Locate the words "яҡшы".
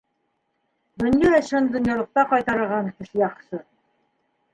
3.21-3.61